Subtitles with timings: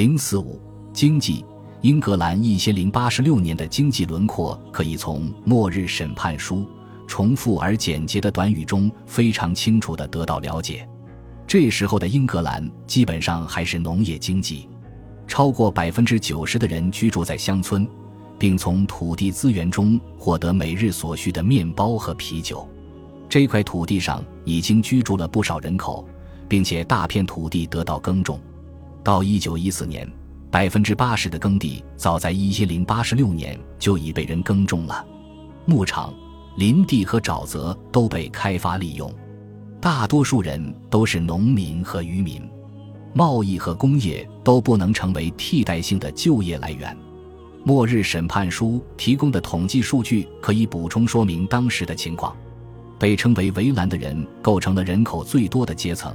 [0.00, 0.58] 零四五
[0.94, 1.44] 经济，
[1.82, 6.60] 英格兰一千零八十六年的经济轮廓可以从《末日审判书》
[7.06, 10.88] 重复而简洁的短语中非常清楚地得到了解。
[11.46, 14.66] 这时候的英格兰基本上还是农业经济，
[15.26, 17.86] 超过百分之九十的人居住在乡村。
[18.38, 22.66] 并从土地资源中获得每日所需的面包和啤酒。
[23.28, 26.08] 这块土地上已经居住了不少人口，
[26.48, 28.40] 并且大片土地得到耕种。
[29.02, 30.10] 到一九一四年，
[30.50, 35.04] 百分之八十的耕地早在一千零八十六年就已被人耕种了。
[35.64, 36.12] 牧场、
[36.56, 39.12] 林地和沼泽都被开发利用。
[39.80, 42.42] 大多数人都是农民和渔民。
[43.12, 46.96] 贸易和工业都不能成为替代性的就业来源。
[47.64, 52.36] 末日审判书提供的统计数据可以补充说明当时的情况。
[52.98, 56.14] 被称为围栏的人构成了人口最多的阶层，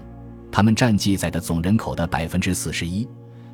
[0.56, 3.06] 他们占记载的总人口的百分之四十一，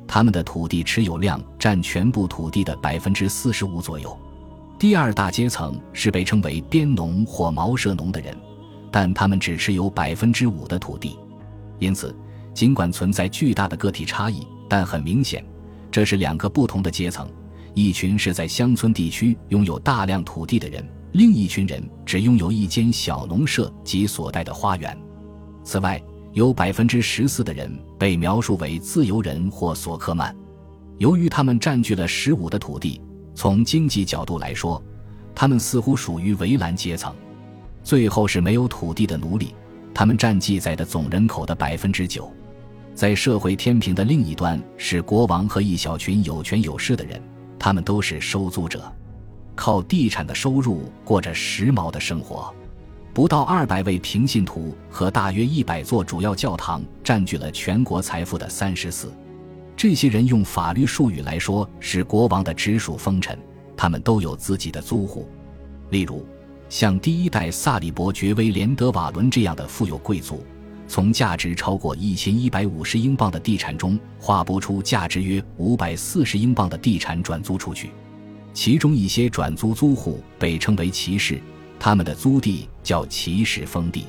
[0.06, 4.16] 他们的土地持有量占全部土地的百分之四十五左右。
[4.78, 8.36] 第二大阶层是被称为边农或毛舍农的人，
[8.88, 11.18] 但他们只持有百分之五的土地。
[11.80, 12.14] 因此，
[12.54, 15.44] 尽管存在巨大的个体差异，但很明显，
[15.90, 17.28] 这是两个不同的阶层。
[17.74, 24.96] 一群是在乡村地区拥有大量土地的人，另一群人只拥有一间小农舍及所带的花园。
[25.64, 26.00] 此外，
[26.32, 30.34] 有百分之十四的人被描述为自由人或索克曼。
[30.98, 33.00] 由于他们占据了十五的土地，
[33.34, 34.82] 从经济角度来说，
[35.34, 37.14] 他们似乎属于围栏阶层。
[37.82, 39.54] 最后是没有土地的奴隶，
[39.92, 42.32] 他们占记载的总人口的百分之九。
[42.94, 47.20] 在社会天平的另一端是国王和一小群有权有势的人。
[47.58, 48.92] 他们都是收租者，
[49.54, 52.52] 靠地产的收入过着时髦的生活。
[53.14, 59.12] 不到二百位平信徒和大约一百座主要教堂占据了全国财富的三十四。
[59.76, 63.38] 这些人用法律术语来说是国王的直属封臣，
[63.76, 65.28] 他们都有自己的租户。
[65.90, 66.24] 例如，
[66.70, 70.42] 像第一代萨里伯爵威廉德瓦伦这样的富有贵族。
[70.88, 77.90] 从价值超过一千一百五十英镑的地产中划拨出价值约五百四十英镑的地产转租出去，
[78.52, 81.40] 其中一些转租租户被称为骑士，
[81.84, 84.02] 他们的租地叫骑士封地；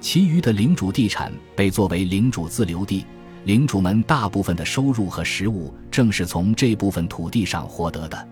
[0.00, 3.04] 其余的领主地产被作为领主自留地，
[3.46, 8.28] 领主们大部分的收入和食物正是从这部分土地上获得的。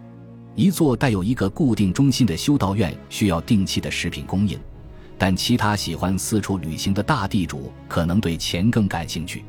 [0.55, 4.57] 一座带有一个固定中心的修道院需要定期的食品供应。
[5.19, 9.43] 但其他喜欢四处旅行的大地主可能对钱更感兴趣，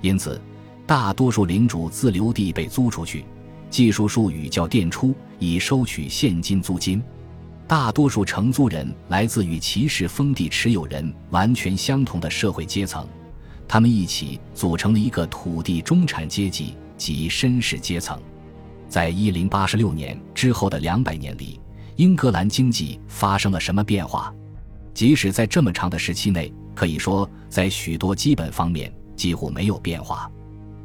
[0.00, 0.40] 因此，
[0.86, 3.26] 大多数领主自留地被租出去，
[3.68, 7.02] 技术术语叫佃出，以收取现金租金。
[7.72, 13.08] 大多数承租人来自与骑士封地持有人完全相同的社会阶层，
[13.66, 18.20] 他们一起组成了一个土地中产阶级及绅士阶层。
[18.90, 21.58] 在一零八十六年之后的两百年里，
[21.96, 24.30] 英格兰经济发生了什么变化？
[24.92, 30.30] 即使在这么长的时期内，可以说在许多基本方面几乎没有变化。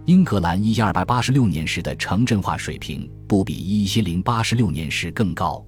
[0.06, 5.62] 英格兰一二八十六年时的城镇化水平不比一千零八十六年时更高。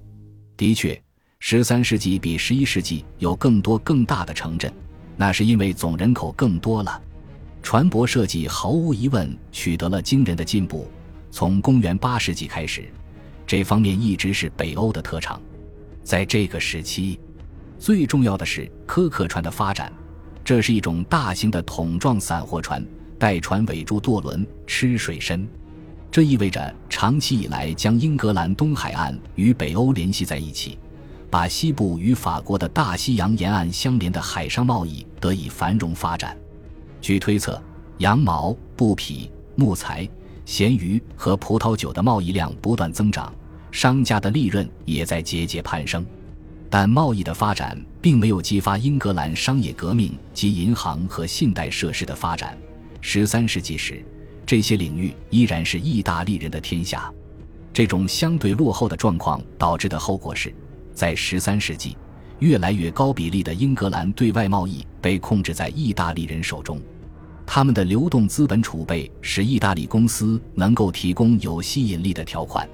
[0.55, 1.01] 的确，
[1.39, 4.71] 十三世纪比十一世纪有更多更大的城镇，
[5.17, 7.01] 那是因为总人口更多了。
[7.63, 10.87] 船舶设计毫无疑问取得了惊人的进步。
[11.31, 12.87] 从公元八世纪开始，
[13.47, 15.41] 这方面一直是北欧的特长。
[16.03, 17.19] 在这个时期。
[17.79, 19.91] 最重要的是科克船的发展，
[20.43, 22.85] 这是一种大型的桶状散货船，
[23.17, 25.47] 带船尾柱舵轮，吃水深。
[26.11, 30.77] 这意味着长期以来将英格兰东海岸与北欧联系在一起，
[31.29, 36.35] 把西部与法国的大西洋沿岸相连的海上贸易得以繁荣发展。
[37.01, 37.61] 据推测，
[37.99, 40.07] 羊毛、布匹、木材、
[40.45, 43.33] 咸鱼和葡萄酒的贸易量不断增长，
[43.71, 46.05] 商家的利润也在节节攀升。
[46.71, 52.57] 但贸易的发展并没有激发英格兰商业革命及银行和信贷设施的发展。
[53.01, 54.05] 十三世纪时，
[54.45, 57.11] 这些领域依然是意大利人的天下。
[57.71, 60.53] 这种相对落后的状况导致的后果是，
[60.99, 61.95] 在十三世纪，
[62.39, 66.77] 越来越高比例的英格兰对外贸易被控制在意大利人手中。
[67.45, 72.67] 他们的流动资本储备使意大利公司能够提供有吸引力的条款。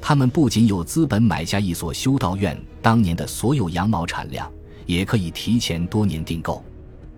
[0.00, 4.48] 他们不仅有资本买下一所修道院当年的所有羊毛产量，
[4.86, 6.64] 也可以提前多年订购。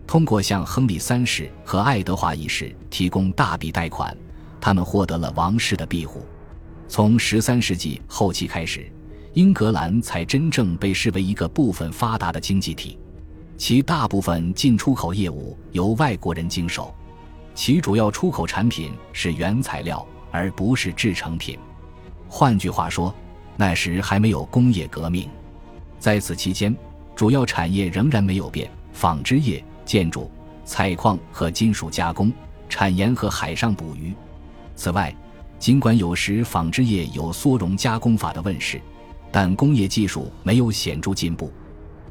[0.06, 4.17] 通过向亨利三世和爱德华一世提供大笔贷款，
[4.59, 6.25] 他们获得了王室的庇护。
[6.89, 8.91] 从十三世纪后期开始，
[9.38, 12.99] 英格兰才真正被视为一个部分发达的经济体，
[13.56, 16.93] 其大部分进出口业务由外国人经手。
[17.55, 21.56] 其主要出口产品是原材料，而不是制成品。
[22.29, 23.14] 换句话说，
[23.56, 25.31] 那时还没有工业革命。
[26.00, 26.76] 在此期间，
[27.14, 30.29] 主要产业仍然没有变：纺织业、建筑、
[30.64, 32.32] 采矿和金属加工、
[32.69, 34.12] 产盐和海上捕鱼。
[34.75, 35.14] 此外，
[35.61, 38.81] 尽管有时纺织业有缩绒加工法的问世，
[39.31, 41.53] 但工业技术没有显著进步。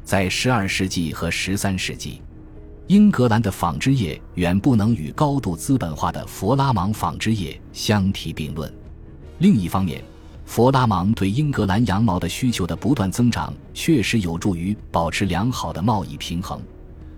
[0.04, 2.20] 在十二世纪和十三世纪。
[2.86, 8.72] 英格兰的纺织业远不能与高度资本化的佛拉芒纺织业相提并论。
[9.40, 10.02] 另一方面，
[10.46, 16.62] 佛拉芒对英格兰羊毛的需求的不断增长，确实有助于保持良好的贸易平衡，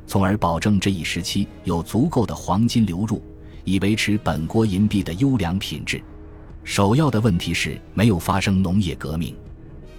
[0.09, 3.23] 从而保证这一时期有足够的黄金流入，
[3.63, 6.03] 以维持本国银币的优良品质。
[6.65, 9.37] 首要的问题是没有发生农业革命。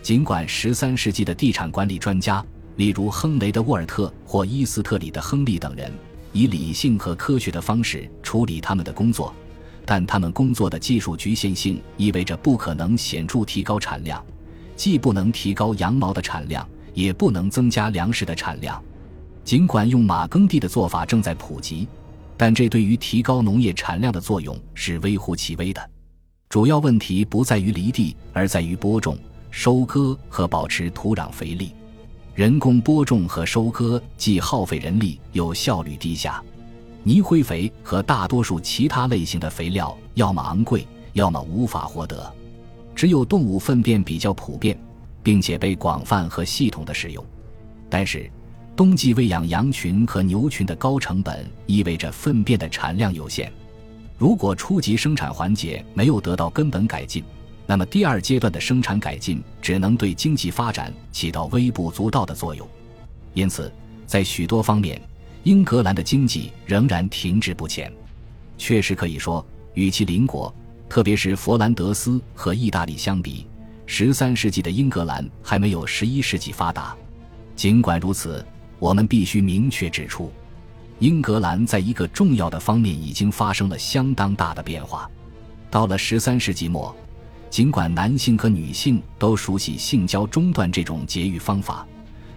[0.02, 2.44] 尽管十三世纪的地产管理专家。
[2.78, 5.92] 例如，亨雷的沃尔特或伊斯特里的亨利等人，
[6.32, 9.32] 以理性和科学的方式处理他们的工作，
[9.86, 14.24] 但他们工作的技术局限性意味着不可能显著提高产量，
[14.76, 18.82] 既不能提高羊毛的产量，也不能增加粮食的产量。
[19.44, 21.88] 尽管用马耕地的做法正在普及，
[22.38, 25.90] 但这对于提高农业产量的作用是微乎其微的。
[26.48, 29.18] 主要问题不在于犁地，而在于播种、
[29.52, 31.72] 收割和保持土壤肥力。
[32.34, 36.42] 人工播种和收割既耗费人力，又效率低下。
[37.04, 42.32] 泥灰肥和大多数其他类型的肥料要么昂贵，要么无法获得。
[42.96, 44.80] 只有动物粪便比较普遍，
[45.22, 47.24] 并且被广泛和系统的使用。
[47.90, 48.32] 但是，
[48.76, 53.52] 冬季喂养羊群和牛群的高成本意味着粪便的产量有限。
[54.18, 57.24] 如果初级生产环节没有得到根本改进，
[57.72, 62.68] 那么，第二阶段的生产改进只能对经济发展起到微不足道的作用。
[63.34, 63.72] 因此，
[64.06, 65.02] 在许多方面，
[65.44, 67.90] 英格兰的经济仍然停滞不前。
[68.58, 70.54] 确实可以说，与其邻国，
[70.90, 73.48] 特别是佛兰德斯和意大利相比，
[73.86, 76.94] 十三世纪的英格兰还没有十一世纪发达。
[77.56, 78.46] 尽管如此，
[78.80, 80.30] 我们必须明确指出，
[81.00, 85.10] 英格兰在一个重要的方面已经发生了相当大的变化。
[85.70, 86.94] 到了十三世纪末。
[87.52, 91.86] 尽管男性和女性都熟悉性交中断这种节育方法，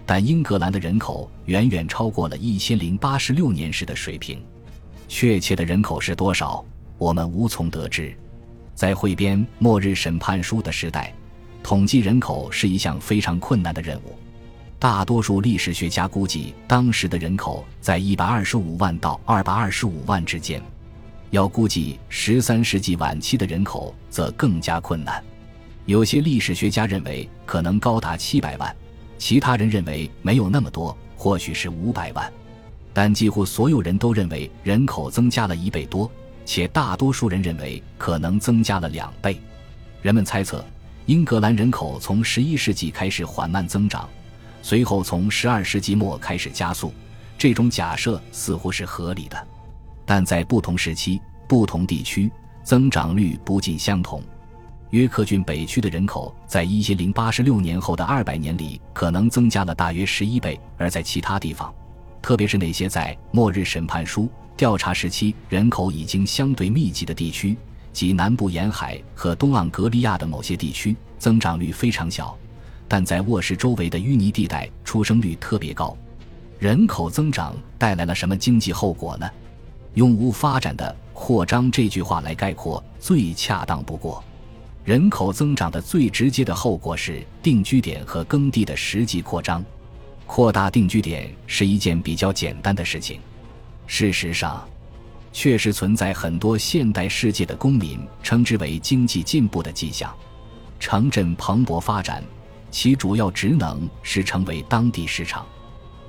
[0.05, 4.43] 但英格兰的人口远远超过了一千零八十六年时的水平。
[5.07, 6.63] 确切的人口是多少，
[6.97, 8.13] 我们无从得知。
[8.73, 11.13] 在汇编《末日审判书》的时代，
[11.63, 14.19] 统计人口是一项非常困难的任务。
[14.77, 20.61] 大多数历史学家估计，当时的人口在一百二十五万到二百二十五万之间。
[21.35, 25.21] 要估计十三世纪晚期的人口，则更加困难。
[25.85, 28.73] 有些历史学家认为可能高达七百万，
[29.17, 32.31] 其他人认为没有那么多，或许是五百万。
[32.93, 36.09] 但几乎所有人都认为人口增加了一倍多，
[36.45, 39.37] 且大多数人认为可能增加了两倍。
[40.01, 40.63] 人们猜测，
[41.05, 44.07] 英格兰人口从十一世纪开始缓慢增长，
[44.61, 46.93] 随后从十二世纪末开始加速。
[47.37, 49.47] 这种假设似乎是合理的。
[50.05, 52.31] 但在不同时期、不同地区，
[52.63, 54.21] 增长率不尽相同。
[54.91, 61.73] 约克郡北区的人口在一千零八十六年后的二百年里，可能增加了大约十一倍；而在其他地方，
[62.21, 67.57] 特别是那些在末日审判书调查时期人口已经相对密集的地区，
[67.91, 72.37] 及南部沿海和东盎格利亚的某些地区，增长率非常小；
[72.87, 75.97] 但在卧室周围的淤泥地带，出生率特别高。
[76.57, 79.29] 人口增长带来了什么经济后果呢？
[79.95, 84.23] 用无发展的扩张这句话来概括最恰当不过。
[84.83, 89.63] 人口增长的最直接的后果是定居点和耕地的实际扩张。
[90.27, 93.19] 扩大定居点是一件比较简单的事情。
[93.87, 94.67] 事实上，
[95.31, 100.13] 确实存在很多现代世界的公民称之为经济进步的迹象。
[100.79, 102.23] 城镇蓬勃发展，
[102.69, 105.45] 其主要职能是成为当地市场。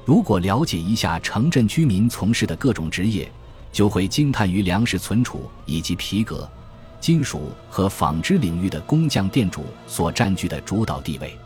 [0.05, 3.31] 如果了解一下城镇居民从事的各种职业，
[3.77, 6.51] 就会惊叹于粮食存储以及皮革、
[6.99, 11.37] 金属和纺织领域的工匠店主所占据的主导地位。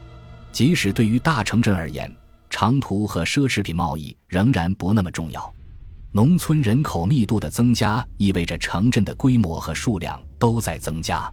[0.52, 2.08] 即使对于大城镇而言，
[2.49, 5.52] 长途和奢侈品贸易仍然不那么重要。
[6.12, 11.28] 农村人口密度的增加意味着城镇的规模和数量都在增加。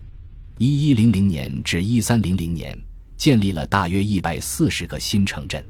[0.58, 2.76] 一一零零年至一三零零年，
[3.16, 5.64] 建立了大约一百四十个新城镇。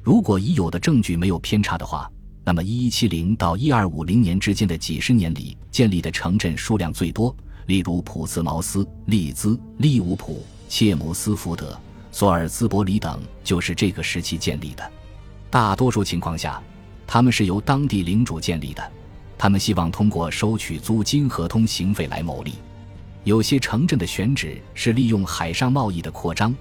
[0.00, 2.08] 如果已有的证据没有偏差的话。
[2.42, 7.34] 那么，一一七零到一二五零年之间的几十年里建立的城镇数量最多，
[7.66, 11.78] 例如普茨茅斯、利兹、利物浦、切姆斯福德、
[12.10, 14.90] 索尔兹伯里等，就是这个时期建立的。
[15.50, 16.60] 大多数情况下，
[17.06, 18.90] 他们是由当地领主建立的，
[19.36, 22.54] 他们希望通过收取租金和通行费来牟利。
[23.24, 26.54] 有些城镇的选址是利用海上贸易的扩张，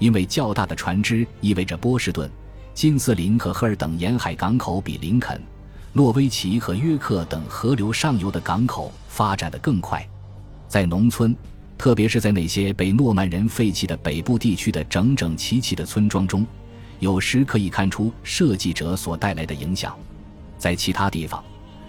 [0.00, 2.28] 因为较大的船只意味着波士顿、
[2.74, 5.40] 金斯林和赫尔等沿海港口比林肯、
[5.92, 10.06] 诺维奇和约克等河流上游的港口发展的更快。
[10.68, 11.34] 在农村，
[11.76, 16.46] 特别是在那些被诺曼人废弃的北部地区的整整齐齐的村庄中，
[17.00, 19.94] 有时可以看出设计者所带来的影响。
[20.56, 21.42] 在其他地方。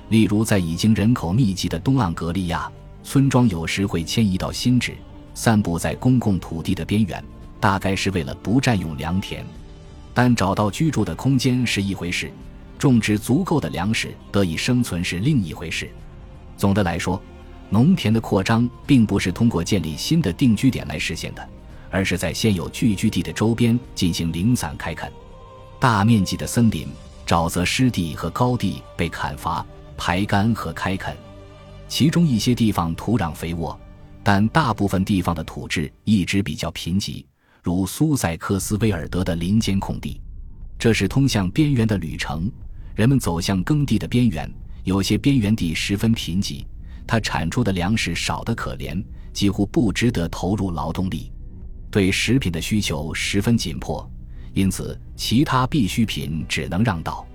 [0.10, 2.70] 例如，在已经人口密集的东盎格利亚，
[3.02, 4.94] 村庄有时会迁移到新址，
[5.34, 7.24] 散布在公共土地的边缘，
[7.62, 9.46] 大概是为了不占用良田。
[10.14, 12.32] 但找到居住的空间是一回事，
[12.78, 15.90] 种植足够的粮食得以生存是另一回事。
[16.58, 17.22] 总的来说，
[17.70, 21.50] 农田的扩张并不是通过建立新的定居点来实现的，
[21.90, 25.12] 而是在现有聚居地的周边进行零散开垦。
[25.80, 26.88] 大面积的森林、
[27.26, 29.66] 沼泽湿地和高地被砍伐。
[30.04, 31.16] 排干和开垦，
[31.88, 33.80] 其中一些地方土壤肥沃，
[34.24, 37.24] 但大部分地方的土质一直比较贫瘠，
[37.62, 40.20] 如苏塞克斯威尔德的林间空地。
[40.80, 42.52] 这是通向边缘的旅程，
[42.96, 44.52] 人们走向耕地的边缘。
[44.84, 46.66] 有些边缘地十分贫瘠，
[47.06, 51.32] 它产出的粮食少得可怜，几乎不值得投入劳动力。
[51.92, 54.10] 对食品的需求十分紧迫，
[54.54, 57.28] 因此其他必需品只能让道。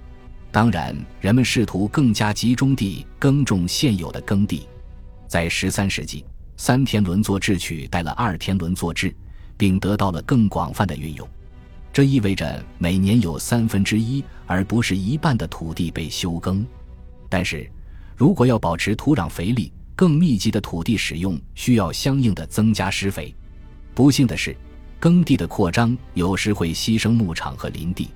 [0.50, 4.66] 当然，人们试图更加集中地耕种现有的耕地。
[5.28, 6.24] 在十三世纪，
[6.56, 9.14] 三田轮作制取代了二田轮作制，
[9.56, 11.28] 并得到了更广泛的运用。
[11.92, 16.66] 这意味着每年有三分之一而不是一半的土地被休耕。
[17.28, 17.70] 但是，
[18.16, 23.34] 如果要保持土壤肥力，更密集的土地使用需要相应的增加施肥。
[23.94, 24.56] 不幸的是，
[25.00, 28.10] 耕地的扩张有时会牺牲牧场和林地，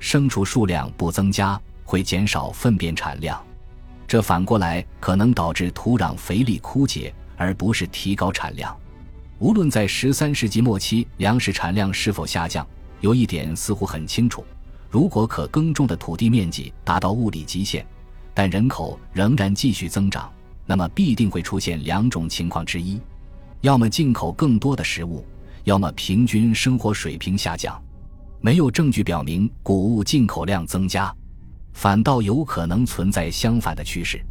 [0.00, 1.60] 牲畜数量不增加。
[1.84, 3.44] 会减少粪便产量，
[4.06, 8.74] 这反过来可能导致土壤肥力枯竭，而不是提高产量。
[9.42, 12.64] 无论在十三世纪末期粮食产量是否下降，
[13.00, 14.44] 有一点似乎很清楚：
[14.88, 17.84] 如果可耕种的土地面积达到物理极限，
[18.32, 20.32] 但人口仍然继续增长，
[20.64, 23.00] 那么必定会出现两种情况之一：
[23.62, 25.26] 要么进口更多的食物，
[25.64, 27.76] 要么平均生活水平下降。
[28.40, 31.12] 没有证据表明谷物进口量增加。
[31.72, 34.24] 反倒有可能存在相反的趋势。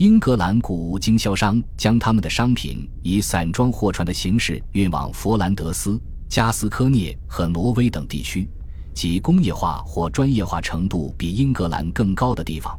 [0.00, 8.48] 英格兰谷物经销商将他们的商品以散装货船的形式运往佛兰德斯、加斯科涅和挪威等地区，
[8.94, 12.74] 即工业化或专业化程度比英格兰更高的地方。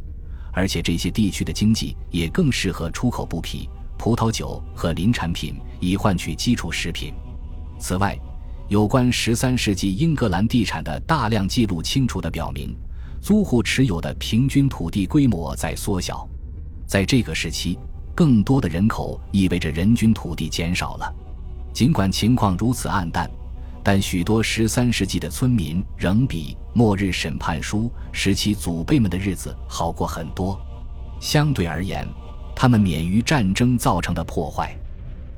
[0.52, 7.14] 而且这些地区的经济也更适合出口布匹、葡萄酒和林产品，以换取基础食品。
[7.78, 8.18] 此外，
[8.68, 12.76] 有关十三世纪英格兰地产的大量记录清楚地表明。
[13.22, 16.28] 租户持有的平均土地规模在缩小，
[16.92, 17.80] 在这个时期，
[18.14, 21.16] 更多的人口意味着人均土地减少了。
[21.72, 23.32] 尽管情况如此暗淡，
[23.82, 30.60] 但许多十三世纪的村民仍比《末日审判书》时期祖辈们的日子好过很多。
[31.22, 32.06] 相对而言，
[32.54, 34.76] 他们免于战争造成的破坏，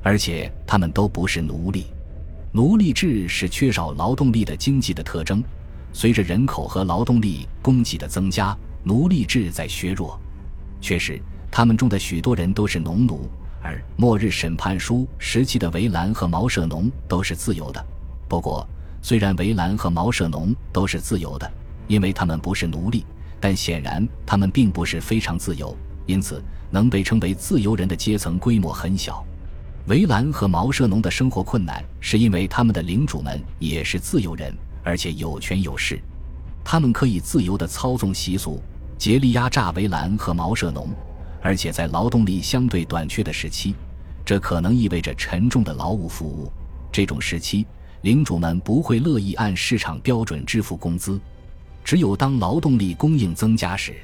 [0.02, 1.86] 而且他们都不是奴隶。
[2.50, 5.40] 奴隶制是缺少劳动力的经济的特征。
[5.92, 10.20] 随着人口和劳动力供给的增加，奴隶制在削弱。
[10.80, 11.22] 确实，
[11.56, 13.30] 他们中的许多人都是农奴，
[13.62, 17.86] 而末日审判书时期的围栏和毛舍农都是自由的。
[18.28, 18.68] 不过，
[19.00, 21.48] 虽然围栏和毛舍农都是自由的，
[21.86, 23.06] 因为他们不是奴隶，
[23.38, 25.72] 但显然他们并不是非常自由。
[26.06, 26.42] 因此，
[26.72, 29.24] 能被称为自由人的阶层规模很小。
[29.86, 34.52] 围栏和毛舍农的生活困难，是因为他们的领主们也是自由人。
[34.82, 36.00] 而且有权有势，
[36.64, 38.60] 他们可以自由地操纵习俗，
[38.98, 40.88] 竭力压榨围栏和毛舍农。
[41.44, 43.74] 而且在劳动力相对短缺的时期，
[44.24, 46.50] 这可能意味着沉重的劳务服务。
[46.90, 47.66] 这种时期，
[48.00, 51.20] 领主们不会乐意按市场标准支付工资。
[51.84, 53.94] 只有当劳动力供应增加时，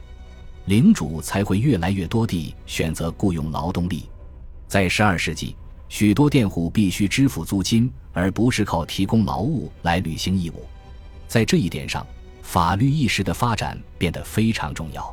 [0.66, 4.10] 领主才会越来越多地选择雇佣劳动力。
[4.68, 5.56] 在十二世纪。
[5.92, 10.64] 许多佃户必须支付租金，而不是靠提供劳务来履行义务。
[11.26, 12.06] 在这一点上，
[12.42, 15.12] 法律意识的发展变得非常重要。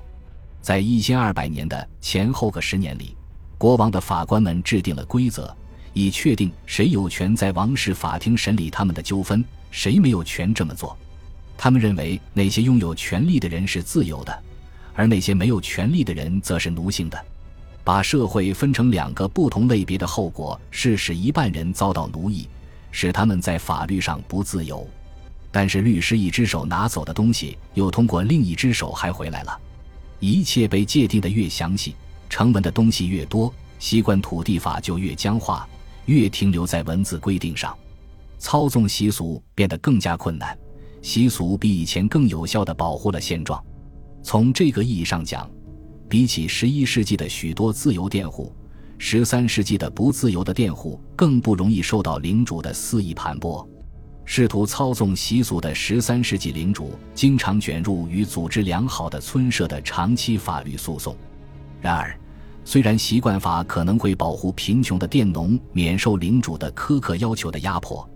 [0.61, 3.15] 在一千二百年的前后个十年里，
[3.57, 5.55] 国王的法官们制定了规则，
[5.93, 10.97] 以确定谁有权在王室法庭审理他们的纠纷，谁没有权这么做。
[11.57, 14.43] 他们认为那些拥有权力的人是自由的，
[14.93, 17.25] 而那些没有权力的人则是奴性的。
[17.83, 22.47] 把社会分成两个不同类别的后果是使一半人遭到奴役，
[22.91, 24.85] 使他们在法律上不自由；
[25.51, 29.57] 但是律师一只手拿走的东西，又通过另一只手还回来了。
[30.19, 31.95] 一切被界定的越详细，
[32.29, 35.67] 成文的东西越多，习惯土地法就越僵化，
[36.05, 37.77] 越停留在文字规定上，
[38.39, 40.57] 操纵习俗变得更加困难。
[41.01, 43.63] 习俗比以前更有效地保护了现状。
[44.23, 45.49] 从这个意义上讲，
[46.09, 48.51] 比起十一世纪的许多自由佃户，
[48.97, 53.65] 十三世纪的不自由的佃户更不容易受到领主的肆意盘剥。
[54.29, 61.15] 试图操纵习俗的十三世纪领主，经常卷入与组织良好的村社的长期法律诉讼。
[61.81, 62.13] 然而，
[62.65, 68.07] 虽然习惯法可能会保护贫穷的佃农免受领主的苛刻要求的压迫，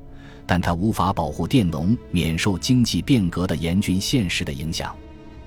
[0.46, 4.94] 但它无法保护佃农免受经济变革的严峻现实的影响。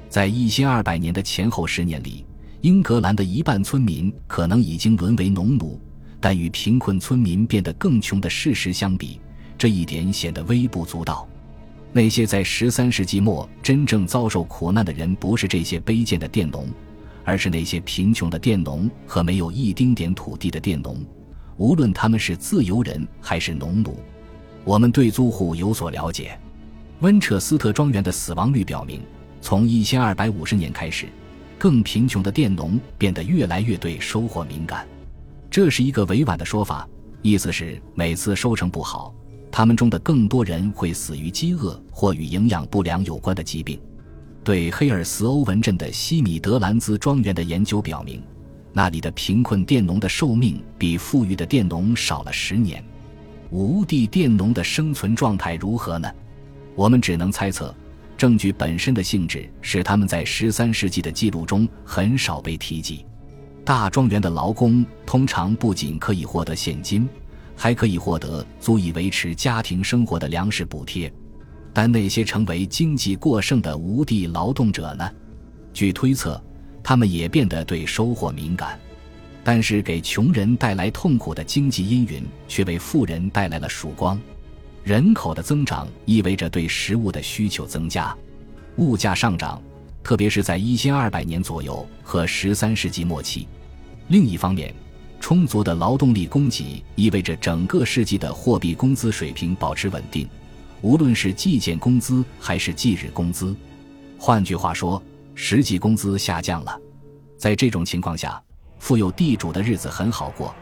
[0.08, 2.24] 在一千二百年的前后十年里，
[2.62, 5.78] 英格兰的一半村民可能已经沦为农奴，
[6.20, 9.20] 但与贫困村民变得更穷的事实相比。
[9.64, 11.26] 这一点显得微不足道。
[11.90, 16.68] 那些在十三世纪末真正遭受苦难的人，不是这些卑贱的佃农，
[17.24, 21.02] 而是那些贫穷的佃农和没有一丁点土地的佃农，
[21.56, 23.98] 无论他们是自由人还是农奴。
[24.64, 26.38] 我们对租户有所了解。
[27.00, 29.00] 温彻斯特庄园的死亡率表明，
[29.40, 31.08] 从一千二百五十年开始，
[31.58, 34.86] 更贫穷的佃农变得越来越对收获敏感。
[35.50, 36.86] 这是一个委婉的说法，
[37.22, 39.14] 意思是每次收成不好。
[39.56, 43.80] 他们中的更多人会死于饥饿或与营养不良有关的疾病。
[44.42, 48.20] 对黑尔斯欧文镇的西米德兰兹庄园的研究表明，
[48.72, 52.84] 那里的贫困佃农的寿命比富裕的佃农少了十年。
[53.50, 56.12] 无地佃农的生存状态如何呢？
[56.74, 57.72] 我们只能猜测。
[58.16, 63.06] 证据本身的性质使他们在十三世纪的记录中很少被提及。
[63.64, 67.08] 大庄园的劳工通常不仅可以获得现金。
[67.56, 71.12] 还可以获得足以维持家庭生活的粮食补贴，
[71.72, 75.10] 但那些成为经济过剩的无地劳动者呢？
[75.72, 76.42] 据推测，
[76.82, 78.78] 他们也变得对收获敏感。
[79.42, 84.18] 但是，给穷人带来痛苦的经济阴云，却为富人带来了曙光。
[84.82, 88.16] 人口的增长意味着对食物的需求增加，
[88.76, 89.62] 物价上涨，
[90.02, 93.46] 特别是在一千二百年左右和十三世纪末期。
[94.08, 94.74] 另一方面，
[95.24, 100.28] 充足的劳动力供给意味着整个世纪的货币工资水平保持稳定，
[100.82, 103.56] 无论是计件工资还是计日工资。
[104.18, 105.02] 换句话说，
[105.34, 106.78] 实际工资下降了。
[107.38, 108.38] 在这种情况下，
[108.78, 110.54] 富有地主的日子很好过，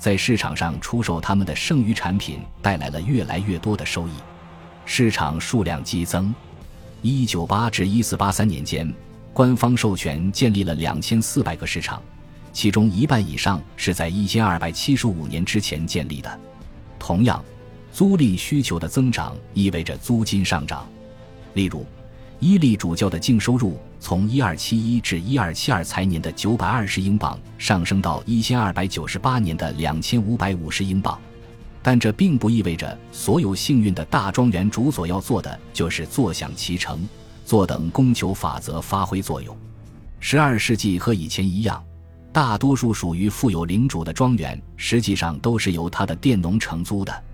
[0.00, 4.10] 在市场上出售他们的剩余产品带来了越来越多的收益，
[4.84, 6.34] 市场数量激增。
[7.02, 8.92] 一九八至一四八三年间，
[9.32, 12.02] 官方授权建立了两千四百个市场。
[12.58, 16.40] 其中一半以上是在一千二百七十五年之前建立的。
[16.98, 17.40] 同样，
[17.92, 20.84] 租赁需求的增长意味着租金上涨。
[21.54, 21.86] 例如，
[22.40, 31.16] 伊利主教的净收入从一二七一至一二七二财年的九百二十英镑上升到一千二百九十八年的两千五百五十英镑。
[31.80, 37.08] 但这并不意味着所有幸运的大庄园主所要做的就是坐享其成，
[37.44, 39.56] 坐等供求法则发挥作用。
[40.18, 41.80] 十二世纪和以前一样。
[42.32, 47.24] 大多数属于富有领主的庄园，实际上都是由他的佃农承租的，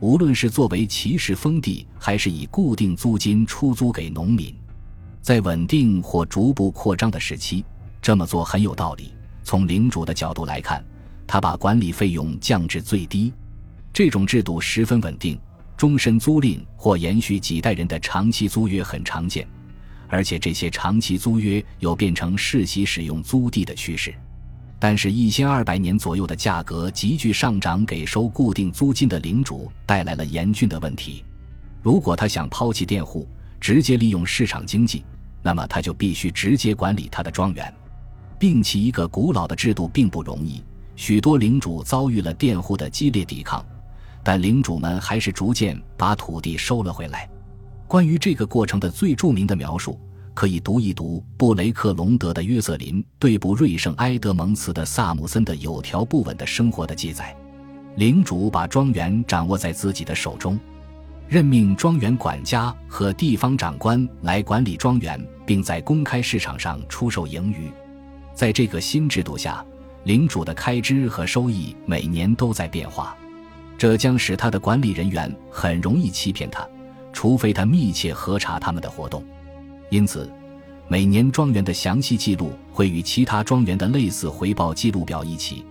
[0.00, 4.54] 无论是作为骑士封地，还是以固定租金出租给农民。
[5.20, 7.64] 在稳定或逐步扩张的时期，
[8.02, 9.12] 这么做很有道理。
[9.42, 10.84] 从领主的角度来看，
[11.26, 13.32] 他把管理费用降至最低，
[13.92, 15.40] 这种制度十分稳定。
[15.76, 19.46] 终身租赁或延续几代人的长期租约很常见，
[20.08, 24.14] 而且这些长期租约有变成世袭使用租地的趋势。
[24.78, 31.24] 但是，一千二百年左右的价格急剧上涨，给收固定租金的领主带来了严峻的问题。
[31.82, 33.26] 如果他想抛弃佃户，
[33.60, 35.02] 直接利用市场经济，
[35.42, 37.72] 那么他就必须直接管理他的庄园。
[38.38, 40.62] 摒弃一个古老的制度并不容易，
[40.96, 43.64] 许多领主遭遇了佃户的激烈抵抗，
[44.22, 47.26] 但领主们还是逐渐把土地收了回来。
[47.88, 49.98] 关于这个过程的最著名的描述。
[50.34, 57.34] 可以读一读布雷克隆德的约瑟林对布瑞圣埃德蒙茨的萨姆森的有条不紊的生活的记载。
[57.96, 60.58] 领主把庄园掌握在自己的手中，
[61.28, 67.70] 任命庄园管家和地方长官来管理庄园，并在公开市场上出售盈余。
[68.34, 69.64] 在这个新制度下，
[70.02, 73.16] 领主的开支和收益每年都在变化，
[73.78, 76.68] 这将使他的管理人员很容易欺骗他，
[77.12, 79.24] 除非他密切核查他们的活动。
[79.94, 80.28] 因此，
[80.88, 85.64] 每年庄园的详细记录会与其他庄园的类似回报记录表一起，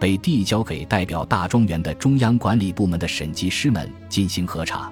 [0.00, 4.90] 被递交给代表大庄园的中央管理部门的审计师们进行核查。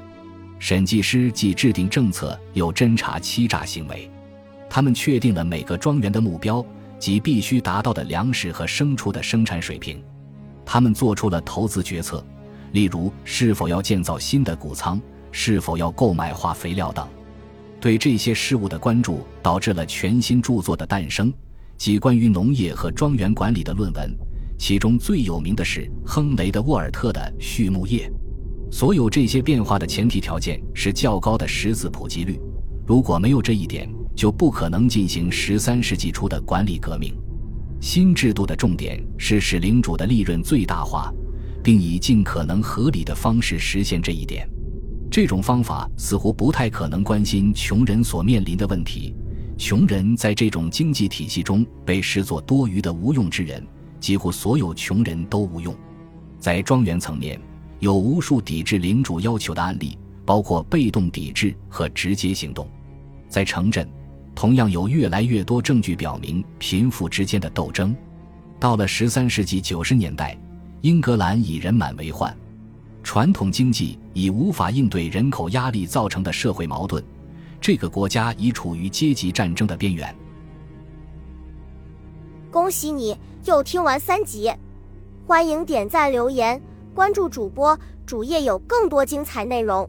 [0.60, 4.08] 审计师既制定政策，又侦查欺诈行为。
[4.70, 6.64] 他们确定了每个庄园的目标
[6.96, 10.00] 及必须达到的粮食和牲畜的生产水平。
[10.64, 12.24] 他们做出了投资决策，
[12.70, 17.04] 例如是否要建造新的谷仓，是否要购买化肥料等。
[17.80, 21.32] 对这些事物的关注，导致了全新著作的诞生，
[21.76, 24.16] 即关于农业和庄园管理的论文。
[24.58, 28.10] 其中最有名的是亨雷德沃尔特的《畜牧业》。
[28.72, 32.40] 所有这些变化的前提条件是较高的识字普及率。
[32.86, 37.14] 如果没有这一点，就不可能进行十三世纪初的管理革命。
[37.80, 41.12] 新制度的重点是使领主的利润最大化，
[41.62, 44.48] 并以尽可能合理的方式实现这一点。
[45.10, 49.14] 这种方法似乎不太可能关心穷人所面临的问题。
[49.56, 53.66] 穷人在这种经济体系中被视作多余的无用之人。
[53.98, 55.74] 几乎所有穷人都无用。
[56.38, 57.40] 在庄园层面，
[57.80, 62.68] 有无数抵制领主要求的案例，包括被动抵制和直接行动。
[63.28, 63.88] 在城镇，
[64.34, 67.96] 同样有越来越多证据表明贫富之间的斗争。
[68.60, 70.38] 到了十三世纪九十年代，
[70.82, 72.36] 英格兰以人满为患，
[73.06, 77.00] 传统经济已无法应对人口压力造成的社会矛盾，
[77.60, 80.12] 这个国家已处于阶级战争的边缘。
[82.50, 84.52] 恭喜你又听完三集，
[85.24, 86.60] 欢迎点赞、留言、
[86.96, 89.88] 关注主播，主页有更多精彩内容。